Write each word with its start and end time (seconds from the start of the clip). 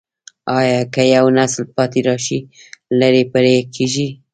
که 0.93 1.01
یو 1.15 1.25
نسل 1.37 1.61
پاتې 1.75 1.99
راشي، 2.07 2.39
لړۍ 2.99 3.23
پرې 3.33 3.55
کېږي. 3.75 4.07